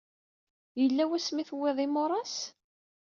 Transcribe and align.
Yella 0.79 1.03
wasmi 1.09 1.39
ay 1.41 1.47
tuwyeḍ 1.49 1.77
imuras? 1.85 2.35